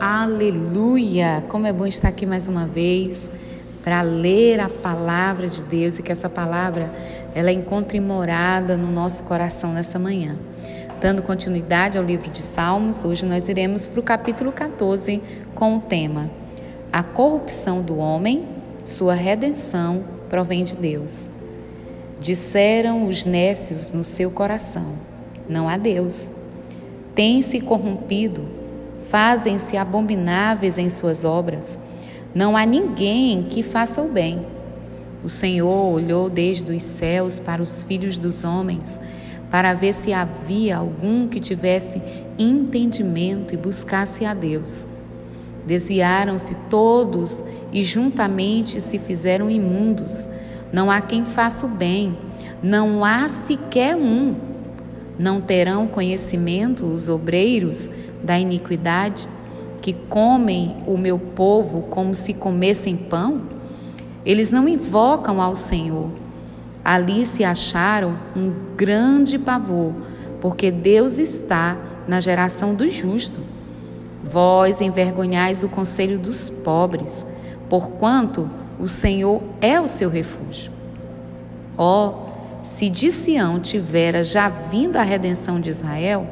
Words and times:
Aleluia! 0.00 1.44
Como 1.48 1.66
é 1.66 1.72
bom 1.72 1.86
estar 1.86 2.08
aqui 2.08 2.24
mais 2.24 2.48
uma 2.48 2.66
vez 2.66 3.30
para 3.84 4.00
ler 4.02 4.60
a 4.60 4.68
palavra 4.68 5.48
de 5.48 5.62
Deus 5.62 5.98
e 5.98 6.02
que 6.02 6.10
essa 6.10 6.28
palavra 6.28 6.90
ela 7.34 7.52
encontre 7.52 8.00
morada 8.00 8.76
no 8.76 8.90
nosso 8.90 9.24
coração 9.24 9.72
nessa 9.72 9.98
manhã. 9.98 10.38
Dando 11.00 11.22
continuidade 11.22 11.98
ao 11.98 12.04
livro 12.04 12.30
de 12.30 12.42
Salmos, 12.42 13.04
hoje 13.04 13.26
nós 13.26 13.48
iremos 13.48 13.86
para 13.88 14.00
o 14.00 14.02
capítulo 14.02 14.52
14 14.52 15.22
com 15.54 15.76
o 15.76 15.80
tema 15.80 16.30
A 16.92 17.02
corrupção 17.02 17.82
do 17.82 17.98
homem, 17.98 18.46
sua 18.84 19.14
redenção 19.14 20.04
provém 20.28 20.64
de 20.64 20.76
Deus. 20.76 21.28
Disseram 22.18 23.06
os 23.06 23.24
nécios 23.24 23.92
no 23.92 24.04
seu 24.04 24.30
coração: 24.30 25.09
Não 25.50 25.68
há 25.68 25.76
Deus. 25.76 26.32
Tem-se 27.14 27.60
corrompido 27.60 28.60
fazem-se 29.10 29.76
abomináveis 29.76 30.78
em 30.78 30.88
suas 30.88 31.24
obras. 31.24 31.76
Não 32.32 32.56
há 32.56 32.64
ninguém 32.64 33.42
que 33.42 33.60
faça 33.60 34.00
o 34.00 34.06
bem. 34.08 34.46
O 35.24 35.28
Senhor 35.28 35.92
olhou 35.92 36.30
desde 36.30 36.72
os 36.72 36.82
céus 36.84 37.40
para 37.40 37.60
os 37.60 37.82
filhos 37.82 38.20
dos 38.20 38.44
homens, 38.44 39.00
para 39.50 39.74
ver 39.74 39.92
se 39.92 40.12
havia 40.12 40.76
algum 40.76 41.26
que 41.26 41.40
tivesse 41.40 42.00
entendimento 42.38 43.52
e 43.52 43.56
buscasse 43.56 44.24
a 44.24 44.32
Deus. 44.32 44.86
Desviaram-se 45.66 46.54
todos 46.70 47.42
e 47.72 47.82
juntamente 47.82 48.80
se 48.80 48.96
fizeram 48.96 49.50
imundos. 49.50 50.28
Não 50.72 50.88
há 50.88 51.00
quem 51.00 51.24
faça 51.26 51.66
o 51.66 51.68
bem, 51.68 52.16
não 52.62 53.04
há 53.04 53.26
sequer 53.26 53.96
um. 53.96 54.49
Não 55.20 55.38
terão 55.38 55.86
conhecimento 55.86 56.86
os 56.86 57.10
obreiros 57.10 57.90
da 58.24 58.38
iniquidade, 58.38 59.28
que 59.82 59.92
comem 59.92 60.78
o 60.86 60.96
meu 60.96 61.18
povo 61.18 61.82
como 61.90 62.14
se 62.14 62.32
comessem 62.32 62.96
pão? 62.96 63.42
Eles 64.24 64.50
não 64.50 64.66
invocam 64.66 65.38
ao 65.42 65.54
Senhor. 65.54 66.08
Ali 66.82 67.26
se 67.26 67.44
acharam 67.44 68.16
um 68.34 68.50
grande 68.74 69.38
pavor, 69.38 69.92
porque 70.40 70.70
Deus 70.70 71.18
está 71.18 71.76
na 72.08 72.18
geração 72.18 72.74
do 72.74 72.88
justo. 72.88 73.40
Vós 74.24 74.80
envergonhais 74.80 75.62
o 75.62 75.68
conselho 75.68 76.18
dos 76.18 76.48
pobres, 76.48 77.26
porquanto 77.68 78.48
o 78.78 78.88
Senhor 78.88 79.42
é 79.60 79.78
o 79.78 79.86
seu 79.86 80.08
refúgio. 80.08 80.72
Ó, 81.76 82.08
oh, 82.08 82.29
se 82.62 82.88
de 82.88 83.10
Sião 83.10 83.60
tivera 83.60 84.22
já 84.22 84.48
vindo 84.48 84.96
a 84.96 85.02
redenção 85.02 85.60
de 85.60 85.70
Israel, 85.70 86.26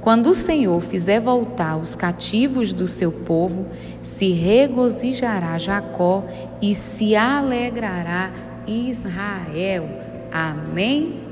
quando 0.00 0.28
o 0.28 0.34
Senhor 0.34 0.80
fizer 0.80 1.20
voltar 1.20 1.76
os 1.76 1.94
cativos 1.94 2.72
do 2.72 2.86
seu 2.86 3.12
povo, 3.12 3.66
se 4.02 4.32
regozijará 4.32 5.58
Jacó 5.58 6.24
e 6.62 6.74
se 6.74 7.14
alegrará 7.14 8.30
Israel. 8.66 9.88
Amém? 10.32 11.27